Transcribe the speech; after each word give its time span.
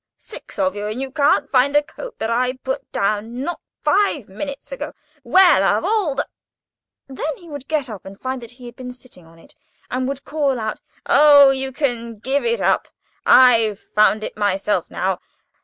Six 0.17 0.57
of 0.57 0.75
you!—and 0.75 0.99
you 0.99 1.11
can't 1.11 1.47
find 1.47 1.75
a 1.75 1.83
coat 1.83 2.17
that 2.17 2.31
I 2.31 2.53
put 2.53 2.91
down 2.91 3.43
not 3.43 3.61
five 3.83 4.27
minutes 4.27 4.71
ago! 4.71 4.93
Well, 5.23 5.61
of 5.63 5.85
all 5.85 6.15
the—" 6.15 6.27
Then 7.07 7.37
he'd 7.37 7.67
get 7.67 7.87
up, 7.87 8.03
and 8.03 8.19
find 8.19 8.41
that 8.41 8.49
he 8.57 8.65
had 8.65 8.75
been 8.75 8.93
sitting 8.93 9.27
on 9.27 9.37
it, 9.37 9.53
and 9.91 10.07
would 10.07 10.25
call 10.25 10.59
out: 10.59 10.79
"Oh, 11.05 11.51
you 11.51 11.71
can 11.71 12.17
give 12.17 12.43
it 12.43 12.61
up! 12.61 12.87
I've 13.27 13.79
found 13.79 14.23
it 14.23 14.35
myself 14.35 14.89
now. 14.89 15.19